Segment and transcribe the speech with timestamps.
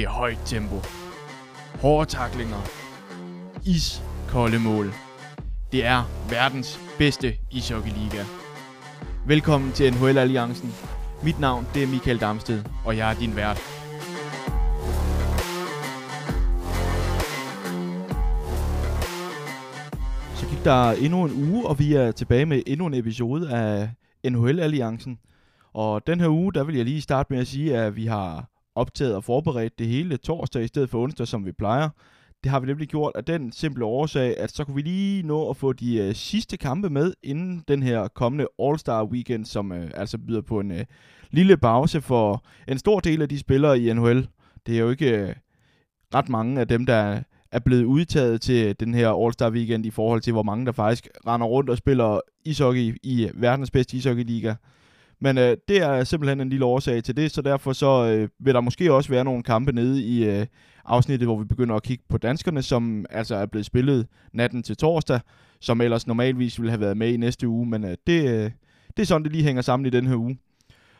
[0.00, 0.76] Det er højt tempo.
[1.82, 2.60] Hårde taklinger.
[3.66, 4.92] Iskolde mål.
[5.72, 8.24] Det er verdens bedste ishockeyliga.
[9.26, 10.72] Velkommen til NHL Alliancen.
[11.24, 13.56] Mit navn det er Michael Damsted, og jeg er din vært.
[20.34, 23.90] Så gik der endnu en uge, og vi er tilbage med endnu en episode af
[24.30, 25.18] NHL Alliancen.
[25.72, 28.49] Og den her uge, der vil jeg lige starte med at sige, at vi har
[28.80, 31.88] optaget og forberedt det hele torsdag i stedet for onsdag, som vi plejer.
[32.44, 35.50] Det har vi nemlig gjort af den simple årsag, at så kunne vi lige nå
[35.50, 39.90] at få de øh, sidste kampe med inden den her kommende All-Star Weekend, som øh,
[39.94, 40.84] altså byder på en øh,
[41.30, 44.28] lille pause for en stor del af de spillere i NHL.
[44.66, 45.34] Det er jo ikke øh,
[46.14, 50.20] ret mange af dem, der er blevet udtaget til den her All-Star Weekend i forhold
[50.20, 54.54] til, hvor mange der faktisk render rundt og spiller ishockey i verdens bedste ishockeyliga.
[55.20, 58.54] Men øh, det er simpelthen en lille årsag til det, så derfor så øh, vil
[58.54, 60.46] der måske også være nogle kampe nede i øh,
[60.84, 64.76] afsnittet, hvor vi begynder at kigge på danskerne, som altså er blevet spillet natten til
[64.76, 65.20] torsdag,
[65.60, 68.50] som ellers normalvis ville have været med i næste uge, men øh, det, øh,
[68.96, 70.38] det er sådan, det lige hænger sammen i den her uge.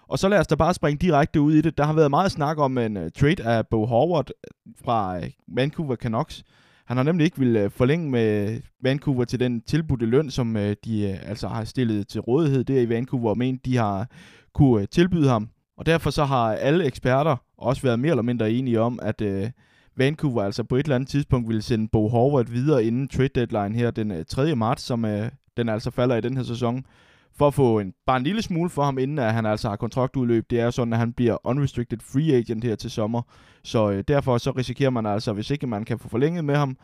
[0.09, 1.79] Og så lad os da bare springe direkte ud i det.
[1.79, 5.25] Der har været meget snak om en uh, trade af Bo Howard øh, fra uh,
[5.57, 6.45] Vancouver Canucks.
[6.91, 10.77] Han har nemlig ikke vil øh, forlænge med Vancouver til den tilbudte løn, som øh,
[10.85, 14.07] de øh, altså har stillet til rådighed der i Vancouver, og ment, de har
[14.55, 15.49] kunne tilbyde ham.
[15.77, 19.23] Og derfor så har alle eksperter også været mere eller mindre enige om, at
[19.97, 23.75] Vancouver altså på et eller andet tidspunkt ville sende Bo Horvath videre inden trade deadline
[23.75, 24.57] her den 3.
[24.57, 25.07] marts, som
[25.57, 26.85] den altså falder i den her sæson
[27.41, 29.77] for at få en, bare en lille smule for ham, inden at han altså har
[29.77, 30.51] kontraktudløb.
[30.51, 33.23] Det er sådan, at han bliver unrestricted free agent her til sommer.
[33.65, 36.77] Så øh, derfor så risikerer man altså, hvis ikke man kan få forlænget med ham,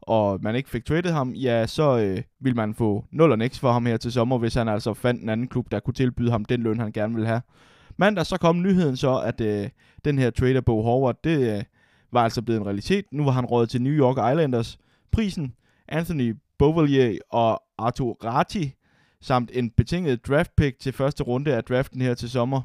[0.00, 3.58] og man ikke fik traded ham, ja, så øh, vil man få 0 og niks
[3.58, 6.30] for ham her til sommer, hvis han altså fandt en anden klub, der kunne tilbyde
[6.30, 7.40] ham den løn, han gerne vil have.
[7.96, 9.68] Mandag så kom nyheden så, at øh,
[10.04, 11.64] den her trader Bo Howard, det øh,
[12.12, 13.04] var altså blevet en realitet.
[13.12, 14.78] Nu var han rådet til New York Islanders.
[15.12, 15.54] Prisen,
[15.88, 18.74] Anthony Beauvillier og Arthur Ratti,
[19.24, 22.62] samt en betinget draft pick til første runde af draften her til sommer.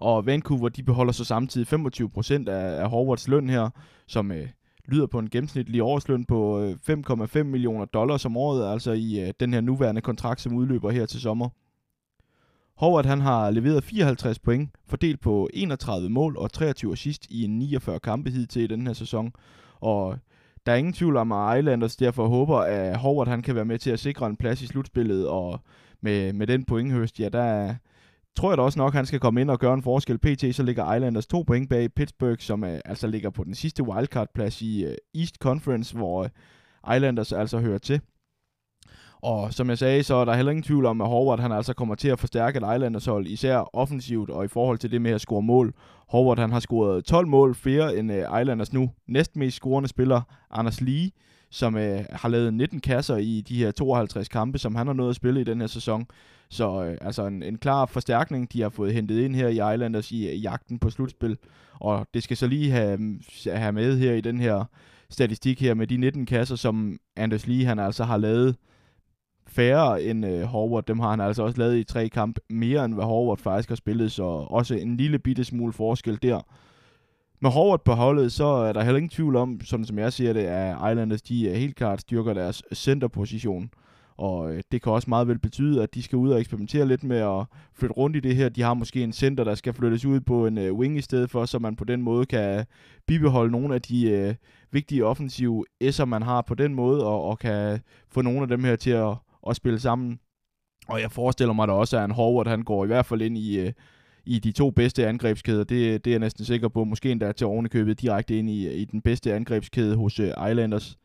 [0.00, 3.70] Og Vancouver, de beholder så samtidig 25% af, af Howards løn her,
[4.06, 4.48] som øh,
[4.88, 9.32] lyder på en gennemsnitlig årsløn på øh, 5,5 millioner dollars om året, altså i øh,
[9.40, 11.48] den her nuværende kontrakt, som udløber her til sommer.
[12.76, 17.58] Howard han har leveret 54 point, fordelt på 31 mål og 23 assist i en
[17.58, 19.32] 49 kampe hidtil i den her sæson.
[19.80, 20.18] Og
[20.66, 23.78] der er ingen tvivl om, at Islanders derfor håber, at Howard han kan være med
[23.78, 25.60] til at sikre en plads i slutspillet, og
[26.00, 27.74] med, med den pointhøst, ja, der
[28.36, 30.18] tror jeg da også nok, at han skal komme ind og gøre en forskel.
[30.18, 33.82] PT, så ligger Islanders to point bag Pittsburgh, som uh, altså ligger på den sidste
[33.82, 36.22] wildcard-plads i uh, East Conference, hvor
[36.88, 38.00] uh, Islanders altså hører til.
[39.22, 41.74] Og som jeg sagde, så er der heller ingen tvivl om, at Howard han altså
[41.74, 45.10] kommer til at forstærke et Islanders hold, især offensivt og i forhold til det med
[45.10, 45.74] at score mål.
[46.08, 50.80] Howard han har scoret 12 mål flere end uh, Islanders nu næstmest scorende spiller, Anders
[50.80, 51.10] Lee,
[51.50, 51.80] som uh,
[52.12, 55.40] har lavet 19 kasser i de her 52 kampe, som han har nået at spille
[55.40, 56.06] i den her sæson.
[56.48, 60.12] Så uh, altså en, en klar forstærkning, de har fået hentet ind her i Islanders
[60.12, 61.38] i i jagten på slutspil.
[61.80, 64.64] Og det skal så lige have, mm, have med her i den her
[65.10, 68.56] statistik her med de 19 kasser, som Anders Lee han altså har lavet
[69.46, 70.88] færre end øh, Horvath.
[70.88, 73.76] Dem har han altså også lavet i tre kampe mere end hvad Horvath faktisk har
[73.76, 76.40] spillet, så også en lille bitte smule forskel der.
[77.40, 80.32] Med Horvath på holdet, så er der heller ingen tvivl om, sådan som jeg siger
[80.32, 83.70] det, at Islanders de helt klart styrker deres centerposition.
[84.18, 87.04] Og øh, det kan også meget vel betyde, at de skal ud og eksperimentere lidt
[87.04, 88.48] med at flytte rundt i det her.
[88.48, 91.30] De har måske en center, der skal flyttes ud på en øh, wing i stedet
[91.30, 92.66] for, så man på den måde kan
[93.06, 94.34] bibeholde nogle af de øh,
[94.72, 98.64] vigtige offensive S'er, man har på den måde, og, og kan få nogle af dem
[98.64, 99.14] her til at,
[99.50, 100.20] at spille sammen.
[100.88, 103.38] Og jeg forestiller mig da også, at en Howard, han går i hvert fald ind
[103.38, 103.72] i, øh,
[104.26, 105.64] i de to bedste angrebskæder.
[105.64, 106.84] Det, det er jeg næsten sikker på.
[106.84, 110.98] Måske endda til ovenikøbet direkte ind i, i den bedste angrebskæde hos øh, Islanders.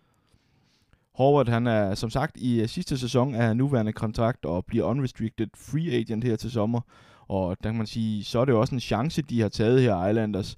[1.15, 5.48] Howard, han er som sagt i øh, sidste sæson af nuværende kontrakt og bliver unrestricted
[5.56, 6.81] free agent her til sommer.
[7.27, 9.81] Og der kan man sige, så er det jo også en chance, de har taget
[9.81, 10.56] her, Islanders.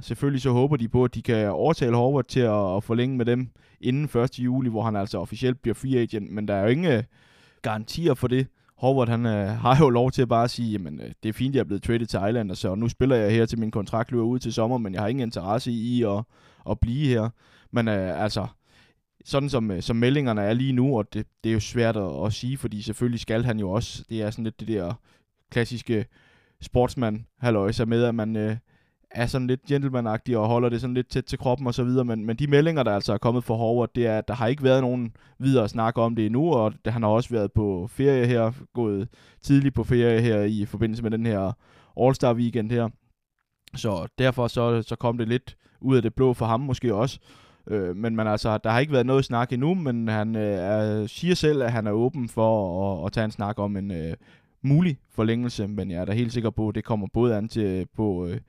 [0.00, 3.24] Selvfølgelig så håber de på, at de kan overtale Howard til at, at forlænge med
[3.24, 3.48] dem
[3.80, 4.38] inden 1.
[4.38, 6.30] juli, hvor han altså officielt bliver free agent.
[6.30, 7.02] Men der er jo ingen
[7.68, 8.46] garantier for det.
[8.78, 11.54] Howard han øh, har jo lov til at bare sige, jamen øh, det er fint,
[11.54, 14.24] jeg er blevet traded til Islanders, så nu spiller jeg her til min kontrakt løber
[14.24, 16.24] ud til sommer, men jeg har ingen interesse i at,
[16.70, 17.28] at blive her.
[17.70, 18.46] Men øh, altså,
[19.24, 22.26] sådan som, øh, som meldingerne er lige nu, og det, det er jo svært at,
[22.26, 24.94] at sige, fordi selvfølgelig skal han jo også, det er sådan lidt det der
[25.50, 26.06] klassiske
[26.60, 28.56] sportsmand, halløj, så med, at man øh,
[29.16, 32.04] er sådan lidt gentlemanagtig og holder det sådan lidt tæt til kroppen og så videre,
[32.04, 34.46] men, men de meldinger, der altså er kommet fra Howard, det er, at der har
[34.46, 37.86] ikke været nogen videre snak om det endnu, og det, han har også været på
[37.90, 39.08] ferie her, gået
[39.42, 41.52] tidligt på ferie her i forbindelse med den her
[42.00, 42.88] All-Star Weekend her.
[43.74, 47.18] Så derfor så, så kom det lidt ud af det blå for ham måske også.
[47.66, 51.06] Øh, men man, altså, der har ikke været noget snak endnu, men han øh, er,
[51.06, 54.14] siger selv, at han er åben for at, at tage en snak om en øh,
[54.62, 57.86] mulig forlængelse, men jeg er da helt sikker på, at det kommer både an til
[57.96, 58.40] på øh,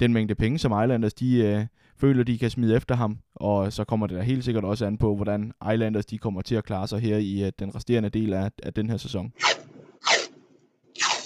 [0.00, 3.84] den mængde penge, som Islanders de, øh, føler, de kan smide efter ham, og så
[3.84, 6.88] kommer det da helt sikkert også an på, hvordan Islanders de kommer til at klare
[6.88, 9.32] sig her i øh, den resterende del af, af den her sæson.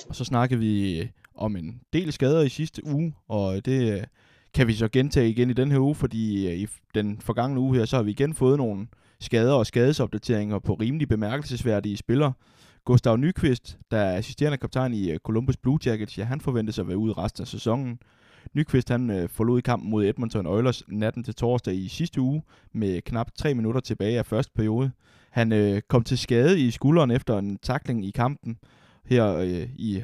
[0.08, 4.04] Og så snakkede vi øh, om en del skader i sidste uge, og det øh,
[4.54, 7.76] kan vi så gentage igen i den her uge, fordi øh, i den forgangne uge
[7.76, 8.86] her, så har vi igen fået nogle
[9.20, 12.32] skader og skadesopdateringer på rimelig bemærkelsesværdige spillere.
[12.84, 16.88] Gustav Nyqvist, der er assisterende kaptajn i øh, Columbus Blue Jackets, ja, han forventes at
[16.88, 17.98] være ude resten af sæsonen.
[18.54, 22.42] Nyqvist han øh, forlod kampen mod Edmonton Oilers natten til torsdag i sidste uge
[22.72, 24.90] med knap 3 minutter tilbage af første periode.
[25.30, 28.58] Han øh, kom til skade i skulderen efter en takling i kampen
[29.04, 30.02] her øh, i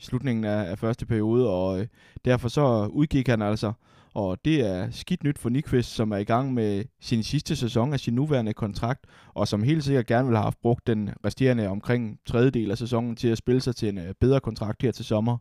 [0.00, 1.86] slutningen af, af første periode, og øh,
[2.24, 3.72] derfor så udgik han altså.
[4.14, 7.92] Og det er skidt nyt for Nyqvist, som er i gang med sin sidste sæson
[7.92, 11.68] af sin nuværende kontrakt, og som helt sikkert gerne vil have haft brugt den resterende
[11.68, 15.04] omkring tredjedel af sæsonen til at spille sig til en øh, bedre kontrakt her til
[15.04, 15.38] sommer.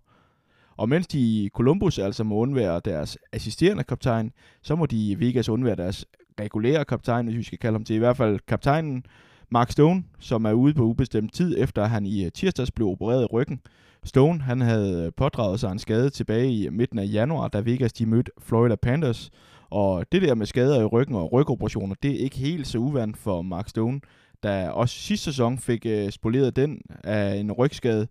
[0.82, 4.32] Og mens de i Columbus altså må undvære deres assisterende kaptajn,
[4.62, 6.06] så må de i Vegas undvære deres
[6.40, 9.04] regulære kaptajn, hvis vi skal kalde ham til i hvert fald kaptajnen,
[9.50, 13.24] Mark Stone, som er ude på ubestemt tid, efter han i øh, tirsdags blev opereret
[13.24, 13.60] i ryggen.
[14.04, 17.60] Stone han havde øh, pådraget sig en skade tilbage i øh, midten af januar, da
[17.60, 19.32] Vegas de mødte Florida Panthers.
[19.70, 23.18] Og det der med skader i ryggen og rygoperationer, det er ikke helt så uvandt
[23.18, 24.02] for Mark Stone,
[24.44, 28.08] der også sidste sæson fik spoleret den af en rygskade,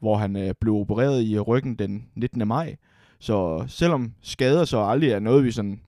[0.00, 2.48] hvor han øh, blev opereret i ryggen den 19.
[2.48, 2.76] maj.
[3.18, 5.80] Så selvom skader så aldrig er noget, vi sådan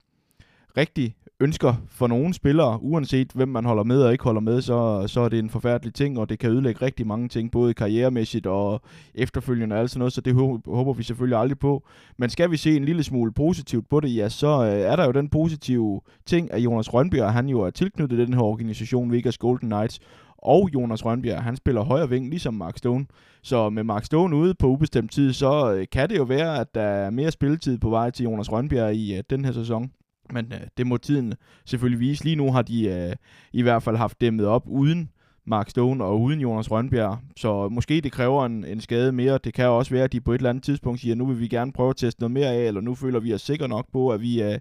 [0.77, 5.03] rigtig ønsker for nogle spillere, uanset hvem man holder med og ikke holder med, så,
[5.07, 8.45] så er det en forfærdelig ting, og det kan ødelægge rigtig mange ting, både karrieremæssigt
[8.47, 8.81] og
[9.15, 10.33] efterfølgende og alt sådan noget, så det
[10.65, 11.83] håber vi selvfølgelig aldrig på.
[12.17, 15.05] Men skal vi se en lille smule positivt på det, ja, så øh, er der
[15.05, 19.37] jo den positive ting, at Jonas Rønbjerg, han jo er tilknyttet den her organisation, Vegas
[19.37, 19.99] Golden Knights,
[20.37, 23.05] og Jonas Rønbjerg, han spiller højre ving, ligesom Mark Stone.
[23.41, 26.75] Så med Mark Stone ude på ubestemt tid, så øh, kan det jo være, at
[26.75, 29.91] der er mere spilletid på vej til Jonas Rønbjerg i uh, den her sæson.
[30.33, 31.33] Men uh, det må tiden
[31.65, 32.23] selvfølgelig vise.
[32.23, 33.15] Lige nu har de uh,
[33.59, 35.09] i hvert fald haft dæmmet op uden
[35.45, 37.19] Mark Stone og uden Jonas Rønbjerg.
[37.37, 39.39] Så måske det kræver en, en skade mere.
[39.43, 41.39] Det kan også være, at de på et eller andet tidspunkt siger, at nu vil
[41.39, 43.85] vi gerne prøve at teste noget mere af, eller nu føler vi os sikre nok
[43.93, 44.53] på, at vi uh,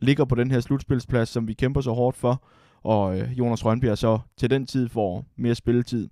[0.00, 2.42] ligger på den her slutspilsplads, som vi kæmper så hårdt for
[2.84, 6.08] og øh, Jonas Rønbjerg så til den tid får mere spilletid.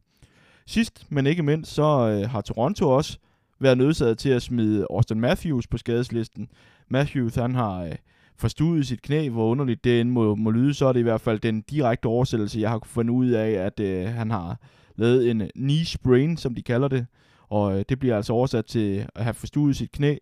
[0.66, 3.18] Sidst, men ikke mindst, så øh, har Toronto også
[3.60, 6.48] været nødsaget til at smide Austin Matthews på skadeslisten.
[6.88, 7.92] Matthews, han har øh,
[8.36, 11.20] forstudet sit knæ, hvor underligt det end må, må lyde, så er det i hvert
[11.20, 14.60] fald den direkte oversættelse, jeg har fundet ud af, at øh, han har
[14.96, 17.06] lavet en øh, knee sprain, som de kalder det,
[17.48, 20.16] og øh, det bliver altså oversat til at have forstudet sit knæ,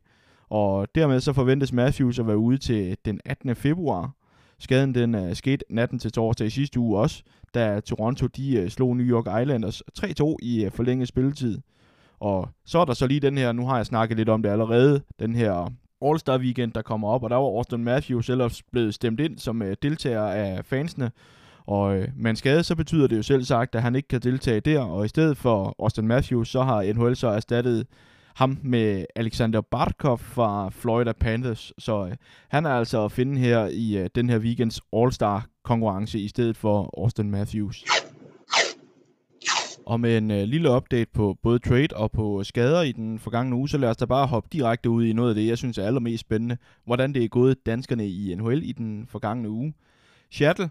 [0.50, 3.56] og dermed så forventes Matthews at være ude til den 18.
[3.56, 4.12] februar,
[4.60, 7.22] Skaden den uh, skete natten til torsdag i sidste uge også,
[7.55, 11.58] da Toronto de uh, slog New York Islanders 3-2 i uh, forlænget spilletid.
[12.20, 14.50] Og så er der så lige den her, nu har jeg snakket lidt om det
[14.50, 15.72] allerede, den her
[16.05, 19.62] All-Star Weekend, der kommer op, og der var Austin Matthews ellers blevet stemt ind som
[19.62, 21.11] uh, deltager af fansene.
[21.68, 24.21] Og øh, med en skade, så betyder det jo selv sagt, at han ikke kan
[24.21, 27.87] deltage der, og i stedet for Austin Matthews, så har NHL så erstattet
[28.38, 31.73] ham med Alexander Barkov fra Florida Panthers.
[31.78, 32.16] Så øh,
[32.49, 36.57] han er altså at finde her i øh, den her weekends All-Star konkurrence i stedet
[36.57, 37.85] for Austin Matthews.
[39.87, 43.57] Og med en øh, lille update på både trade og på skader i den forgangne
[43.57, 45.78] uge, så lad os da bare hoppe direkte ud i noget af det, jeg synes
[45.78, 46.57] er allermest spændende.
[46.85, 49.75] Hvordan det er gået danskerne i NHL i den forgangne uge.
[50.30, 50.71] Seattle,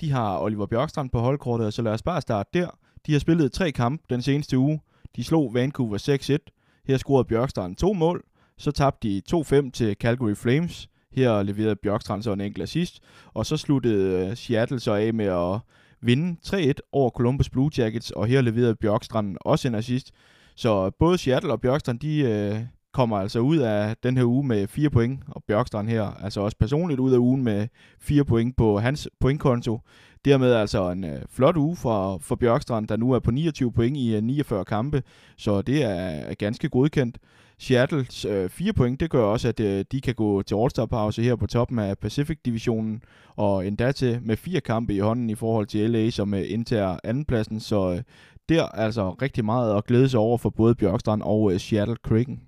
[0.00, 2.78] de har Oliver Bjørkstrand på holdkortet, så lad os bare starte der.
[3.06, 4.80] De har spillet tre kampe den seneste uge.
[5.16, 6.57] De slog Vancouver 6-1,
[6.88, 8.24] her scorede Bjørkstrand to mål,
[8.58, 10.88] så tabte de 2-5 til Calgary Flames.
[11.12, 13.00] Her leverede Bjørkstrand så en enkelt assist,
[13.34, 15.60] og så sluttede øh, Seattle så af med at
[16.00, 20.12] vinde 3-1 over Columbus Blue Jackets, og her leverede Bjørkstrand også en assist.
[20.56, 22.60] Så både Seattle og Bjørkstrand, de øh,
[22.92, 26.56] kommer altså ud af den her uge med 4 point, og Bjørkstrand her altså også
[26.56, 27.68] personligt ud af ugen med
[28.00, 29.80] 4 point på hans pointkonto.
[30.24, 33.96] Dermed altså en øh, flot uge for, for Bjørkstrand, der nu er på 29 point
[33.96, 35.02] i øh, 49 kampe,
[35.36, 37.18] så det er, er ganske godkendt.
[37.58, 41.36] Seattles øh, 4 point, det gør også, at øh, de kan gå til All-Star-pause her
[41.36, 43.02] på toppen af Pacific-divisionen,
[43.36, 46.98] og endda til med fire kampe i hånden i forhold til LA, som øh, indtager
[47.04, 48.02] andenpladsen, så øh,
[48.48, 51.96] der er altså rigtig meget at glæde sig over for både Bjørkstrand og øh, Seattle
[52.02, 52.40] Kraken.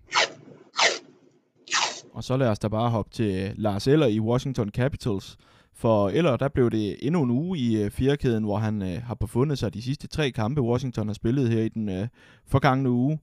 [2.15, 5.37] Og så lad os da bare hoppe til øh, Lars Eller i Washington Capitals,
[5.81, 9.15] for eller der blev det endnu en uge i øh, fjerkæden, hvor han øh, har
[9.15, 12.09] befundet sig de sidste tre kampe, Washington har spillet her i den øh,
[12.47, 13.19] forgangne uge.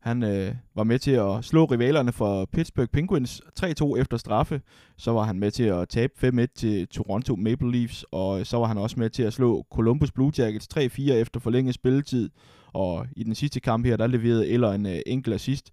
[0.00, 4.60] Han øh, var med til at slå rivalerne for Pittsburgh Penguins 3-2 efter straffe.
[4.96, 8.56] Så var han med til at tabe 5-1 til Toronto Maple Leafs, og øh, så
[8.56, 12.30] var han også med til at slå Columbus Blue Jackets 3-4 efter forlænget spilletid.
[12.72, 15.70] Og i den sidste kamp her, der leverede Eller en øh, enkelt assist.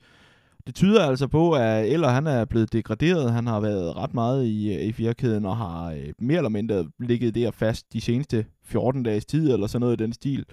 [0.67, 3.31] Det tyder altså på, at Eller han er blevet degraderet.
[3.31, 7.35] Han har været ret meget i, øh, A4-kæden og har øh, mere eller mindre ligget
[7.35, 10.45] der fast de seneste 14 dages tid, eller sådan noget i den stil.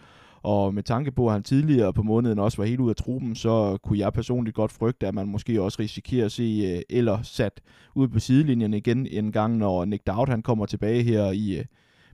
[0.43, 3.35] Og med tanke på, at han tidligere på måneden også var helt ud af truppen,
[3.35, 7.23] så kunne jeg personligt godt frygte, at man måske også risikerer at se øh, eller
[7.23, 7.61] sat
[7.95, 11.65] ud på sidelinjen igen en gang, når Nick Dowd han kommer tilbage her i øh,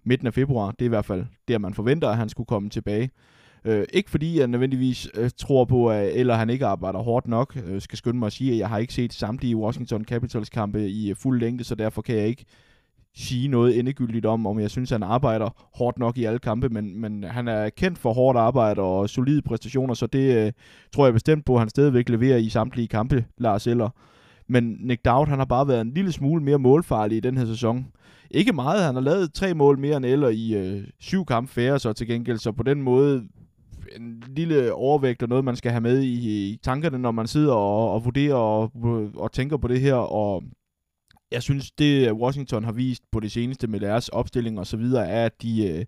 [0.04, 0.70] midten af februar.
[0.70, 3.10] Det er i hvert fald der, man forventer, at han skulle komme tilbage.
[3.64, 7.56] Øh, ikke fordi jeg nødvendigvis øh, tror på, at eller han ikke arbejder hårdt nok.
[7.66, 10.88] øh, skal skynde mig at sige, at jeg har ikke set samtlige Washington Capitals kampe
[10.88, 12.44] i øh, fuld længde, så derfor kan jeg ikke
[13.14, 17.00] sige noget endegyldigt om, om jeg synes, han arbejder hårdt nok i alle kampe, men,
[17.00, 20.52] men han er kendt for hårdt arbejde og solide præstationer, så det øh,
[20.92, 23.88] tror jeg bestemt på, at han stadigvæk leverer i samtlige kampe, Lars Eller.
[24.48, 27.44] Men Nick Dowd, han har bare været en lille smule mere målfarlig i den her
[27.44, 27.86] sæson.
[28.30, 31.78] Ikke meget, han har lavet tre mål mere end Eller i øh, syv kampe færre,
[31.78, 33.28] så til gengæld, så på den måde
[33.96, 37.54] en lille overvægt og noget, man skal have med i, i tankerne, når man sidder
[37.54, 38.72] og, og vurderer og,
[39.16, 40.42] og tænker på det her, og
[41.30, 44.76] jeg synes, det øh, Washington har vist på det seneste med deres opstilling og så
[44.76, 45.84] videre, er, at de øh,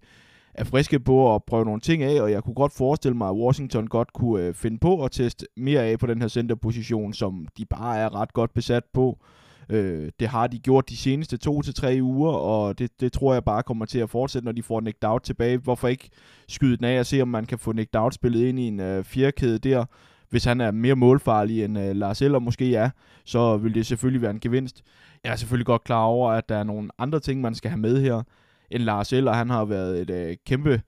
[0.54, 3.34] er friske på at prøve nogle ting af, og jeg kunne godt forestille mig, at
[3.34, 7.46] Washington godt kunne øh, finde på at teste mere af på den her centerposition, som
[7.56, 9.18] de bare er ret godt besat på.
[9.20, 13.12] Øh, Øh, det har de gjort de seneste to til tre uger, og det, det
[13.12, 15.58] tror jeg bare kommer til at fortsætte, når de får Nick Dowd tilbage.
[15.58, 16.10] Hvorfor ikke
[16.48, 18.80] skyde den af og se, om man kan få Nick Dowd spillet ind i en
[18.80, 19.84] øh, fjerkæde der,
[20.30, 22.90] hvis han er mere målfarlig end øh, Lars Eller måske er,
[23.24, 24.82] så vil det selvfølgelig være en gevinst.
[25.24, 27.80] Jeg er selvfølgelig godt klar over, at der er nogle andre ting, man skal have
[27.80, 28.22] med her,
[28.70, 29.32] end Lars Eller.
[29.32, 30.82] Han har været et øh, kæmpe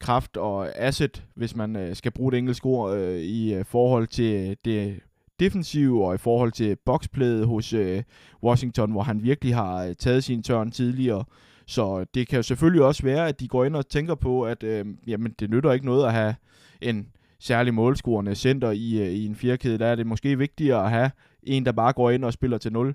[0.00, 4.06] kraft og asset, hvis man øh, skal bruge det engelske ord, øh, i øh, forhold
[4.06, 5.00] til det
[5.40, 8.02] defensive og i forhold til boxplayet hos øh,
[8.42, 11.24] Washington, hvor han virkelig har øh, taget sin tørn tidligere.
[11.66, 14.62] Så det kan jo selvfølgelig også være, at de går ind og tænker på, at
[14.62, 16.34] øh, jamen, det nytter ikke noget at have
[16.80, 17.06] en
[17.38, 19.78] særlig målscorende center i, øh, i en firkæde.
[19.78, 21.10] Der er det måske vigtigere at have
[21.42, 22.94] en, der bare går ind og spiller til 0.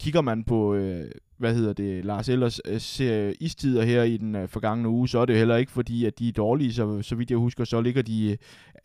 [0.00, 1.10] Kigger man på, øh,
[1.42, 5.18] hvad hedder det, Lars Ellers øh, ser istider her i den øh, forgangne uge, så
[5.18, 6.72] er det heller ikke fordi, at de er dårlige.
[6.72, 8.36] Så, så vidt jeg husker, så ligger de øh,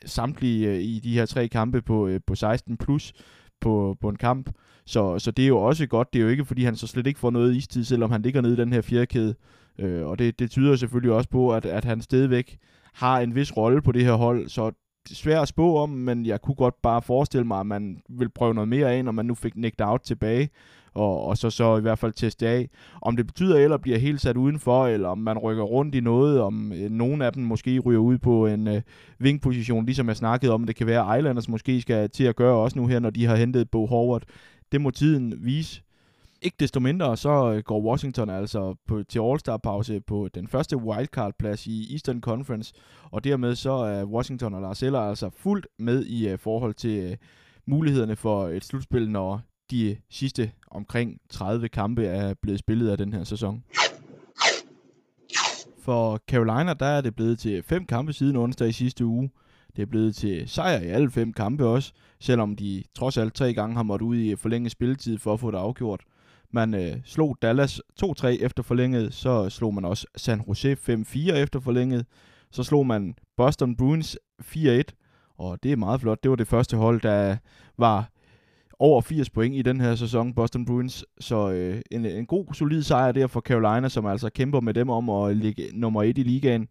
[0.05, 3.13] samtlige i de her tre kampe på, på 16 plus
[3.61, 4.49] på, på en kamp.
[4.85, 6.13] Så, så det er jo også godt.
[6.13, 8.41] Det er jo ikke, fordi han så slet ikke får noget istid, selvom han ligger
[8.41, 9.35] nede i den her fjerkæde.
[9.79, 12.57] Øh, og det, det tyder selvfølgelig også på, at, at han stadigvæk
[12.93, 14.49] har en vis rolle på det her hold.
[14.49, 14.71] Så
[15.11, 18.53] svært at spå om, men jeg kunne godt bare forestille mig, at man vil prøve
[18.53, 20.49] noget mere af, når man nu fik Nick Out tilbage,
[20.97, 22.69] og, og så så i hvert fald teste af.
[23.01, 26.41] Om det betyder, eller bliver helt sat udenfor, eller om man rykker rundt i noget,
[26.41, 28.81] om øh, nogen af dem måske ryger ud på en øh,
[29.19, 32.79] vingposition, ligesom jeg snakkede om, det kan være, Islanders måske skal til at gøre også
[32.79, 34.23] nu her, når de har hentet Bo Howard.
[34.71, 35.81] Det må tiden vise.
[36.41, 41.67] Ikke desto mindre, så øh, går Washington altså på, til All-Star-pause på den første wildcard-plads
[41.67, 42.73] i Eastern Conference,
[43.11, 47.11] og dermed så er Washington og Lars Eller altså fuldt med i uh, forhold til
[47.11, 47.17] uh,
[47.65, 53.13] mulighederne for et slutspil, når de sidste omkring 30 kampe er blevet spillet af den
[53.13, 53.63] her sæson.
[55.81, 59.29] For Carolina, der er det blevet til fem kampe siden onsdag i sidste uge.
[59.75, 63.53] Det er blevet til sejr i alle fem kampe også, selvom de trods alt tre
[63.53, 66.01] gange har måttet ud i forlænget spilletid for at få det afgjort.
[66.51, 71.59] Man øh, slog Dallas 2-3 efter forlænget, så slog man også San Jose 5-4 efter
[71.59, 72.05] forlænget,
[72.51, 74.81] så slog man Boston Bruins 4-1,
[75.37, 76.23] og det er meget flot.
[76.23, 77.37] Det var det første hold, der
[77.77, 78.09] var
[78.79, 81.05] over 80 point i den her sæson, Boston Bruins.
[81.19, 84.89] Så øh, en, en god, solid sejr der for Carolina, som altså kæmper med dem
[84.89, 86.67] om at ligge nummer 1 i ligaen.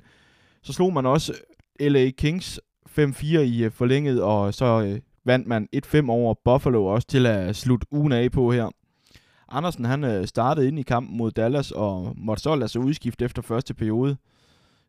[0.62, 1.34] Så slog man også
[1.80, 2.60] LA Kings
[2.98, 7.56] 5-4 i øh, forlænget, og så øh, vandt man 1-5 over Buffalo også til at
[7.56, 8.70] slutte ugen af på her.
[9.48, 13.25] Andersen han øh, startede ind i kampen mod Dallas og måtte så lade sig udskifte
[13.25, 14.16] efter første periode.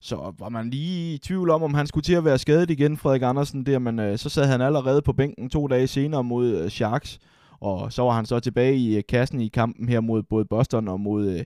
[0.01, 2.97] Så var man lige i tvivl om, om han skulle til at være skadet igen,
[2.97, 6.47] Frederik Andersen, der, men øh, så sad han allerede på bænken to dage senere mod
[6.47, 7.19] øh, Sharks,
[7.59, 10.87] og så var han så tilbage i øh, kassen i kampen her mod både Boston
[10.87, 11.43] og mod øh,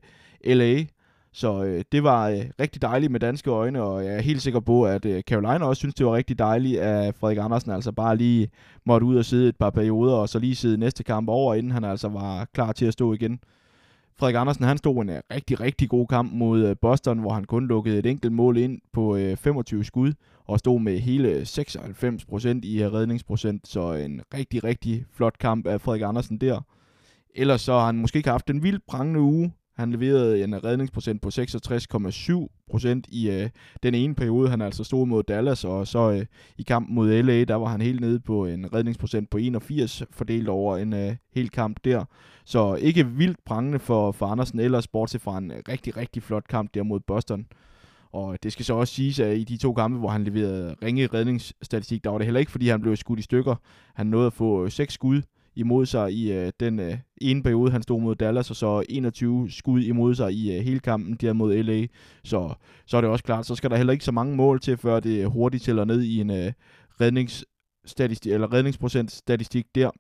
[0.58, 0.86] LA.
[1.34, 4.60] Så øh, det var øh, rigtig dejligt med danske øjne, og jeg er helt sikker
[4.60, 8.18] på, at øh, Carolina også synes, det var rigtig dejligt, at Frederik Andersen altså bare
[8.18, 8.50] lige
[8.86, 11.72] måtte ud og sidde et par perioder, og så lige sidde næste kamp over, inden
[11.72, 13.40] han altså var klar til at stå igen.
[14.22, 17.44] Frederik Andersen han stod en øh, rigtig, rigtig god kamp mod øh, Boston, hvor han
[17.44, 20.14] kun lukkede et enkelt mål ind på øh, 25 skud,
[20.48, 21.46] og stod med hele 96%
[22.64, 26.62] i redningsprocent, så en rigtig, rigtig flot kamp af Frederik Andersen der.
[27.36, 31.22] Ellers så har han måske ikke haft en vild prangende uge, han leverede en redningsprocent
[31.22, 33.50] på 66,7 procent i øh,
[33.84, 36.26] den ene periode, han altså stod mod Dallas, og så øh,
[36.58, 40.50] i kampen mod LA, der var han helt nede på en redningsprocent på 81, fordelt
[40.50, 42.06] over en øh, hel kamp der.
[42.46, 46.48] Så ikke vildt prangende for, for Andersen ellers, bortset fra en øh, rigtig, rigtig flot
[46.48, 47.46] kamp der mod Boston.
[48.14, 51.08] Og det skal så også siges, at i de to kampe, hvor han leverede ringe
[51.08, 53.56] redningsstatistik, der var det heller ikke, fordi han blev skudt i stykker.
[53.96, 55.22] Han nåede at få øh, seks skud
[55.56, 59.52] imod sig i øh, den øh, ene periode, han stod mod Dallas, og så 21
[59.52, 61.88] skud imod sig i øh, hele kampen der mod LA.
[62.24, 62.54] Så,
[62.86, 65.00] så er det også klart, så skal der heller ikke så mange mål til, før
[65.00, 66.52] det hurtigt tæller ned i en øh,
[67.02, 69.92] redningsstatistik, eller redningsprocent statistik der.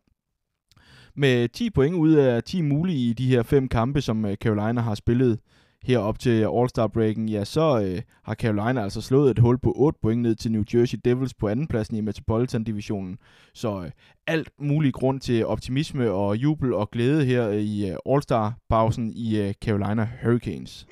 [1.15, 4.81] Med 10 point ud af 10 mulige i de her fem kampe, som øh, Carolina
[4.81, 5.39] har spillet,
[5.83, 9.99] her op til All-Star-breaken, ja, så øh, har Carolina altså slået et hul på 8
[10.01, 13.17] point ned til New Jersey Devils på andenpladsen i Metropolitan-divisionen.
[13.53, 13.91] Så øh,
[14.27, 19.39] alt mulig grund til optimisme og jubel og glæde her øh, i øh, All-Star-pausen i
[19.39, 20.87] øh, Carolina Hurricanes.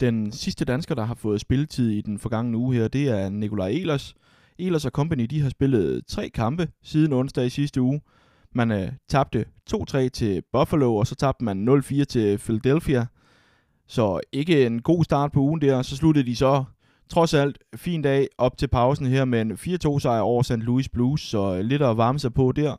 [0.00, 3.68] Den sidste dansker, der har fået spilletid i den forgangne uge her, det er Nikolaj
[3.68, 4.14] Elers.
[4.58, 8.00] Elers og Company, de har spillet tre kampe siden onsdag i sidste uge.
[8.54, 13.06] Man øh, tabte 2-3 til Buffalo, og så tabte man 0-4 til Philadelphia.
[13.86, 15.82] Så ikke en god start på ugen der.
[15.82, 16.64] Så sluttede de så
[17.08, 20.52] trods alt fin dag op til pausen her med en 4-2 sejr over St.
[20.52, 22.76] Louis Blues, så øh, lidt at varme sig på der.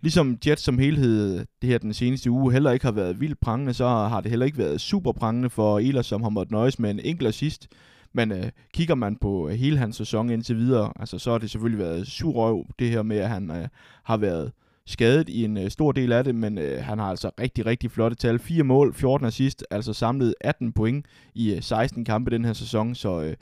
[0.00, 3.74] Ligesom Jets som helhed det her den seneste uge heller ikke har været vildt prangende,
[3.74, 6.90] så har det heller ikke været super prangende for Ehlers, som har måttet nøjes med
[6.90, 7.68] en enkelt assist.
[8.12, 8.44] Men øh,
[8.74, 12.06] kigger man på øh, hele hans sæson indtil videre, altså, så har det selvfølgelig været
[12.06, 13.68] sur røv, det her med, at han øh,
[14.04, 14.52] har været
[14.86, 17.90] skadet i en øh, stor del af det, men øh, han har altså rigtig, rigtig
[17.90, 18.38] flotte tal.
[18.38, 22.94] 4 mål, 14 assist, altså samlet 18 point i øh, 16 kampe den her sæson,
[22.94, 23.36] så øh,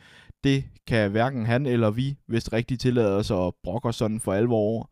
[0.45, 4.33] det kan hverken han eller vi, hvis rigtigt tillader os at brokke os sådan for
[4.33, 4.85] alvor over.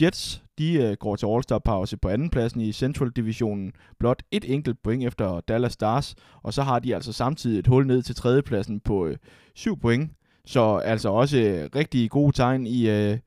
[0.00, 5.40] Jets, de øh, går til All-Star-pause på andenpladsen i Central-divisionen, blot et enkelt point efter
[5.40, 9.16] Dallas Stars, og så har de altså samtidig et hul ned til tredjepladsen på øh,
[9.54, 10.10] 7 point,
[10.46, 13.18] så altså også øh, rigtig gode tegn i, øh,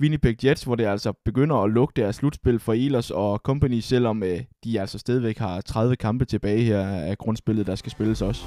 [0.00, 4.22] Winnipeg Jets, hvor det altså begynder at lukke deres slutspil for Ehlers og company, selvom
[4.22, 8.44] øh, de altså stadigvæk har 30 kampe tilbage her af grundspillet, der skal spilles også.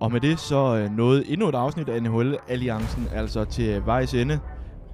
[0.00, 4.40] Og med det så øh, nåede endnu et afsnit af NHL-alliancen altså til vejs ende.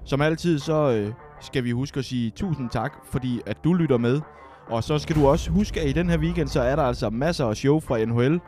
[0.05, 3.99] Som altid så øh, skal vi huske at sige tusind tak, fordi at du lytter
[3.99, 4.21] med.
[4.69, 7.11] Og så skal du også huske, at i den her weekend, så er der altså
[7.11, 8.41] masser af show fra NHL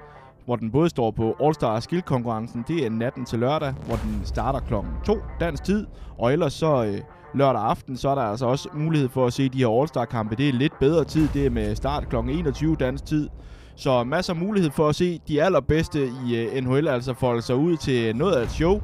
[0.47, 2.65] hvor den både står på All-Star Skill-konkurrencen.
[2.69, 5.87] Det er natten til lørdag, hvor den starter klokken 2 dansk tid.
[6.19, 7.01] Og ellers så øh,
[7.35, 10.37] lørdag aften, så er der altså også mulighed for at se de her All-Star-kampe.
[10.37, 13.29] Det er lidt bedre tid, det er med start klokken 21 dansk tid.
[13.77, 17.57] Så masser af mulighed for at se de allerbedste i øh, NHL, altså folde sig
[17.57, 18.81] ud til noget af et show.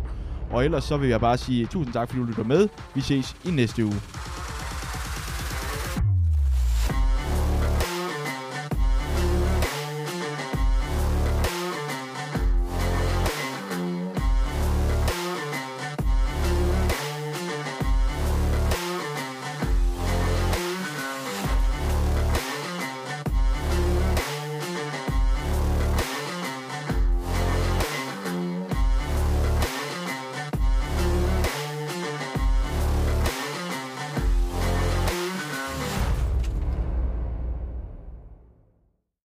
[0.51, 2.69] Og ellers så vil jeg bare sige tusind tak, fordi du lytter med.
[2.95, 3.95] Vi ses i næste uge.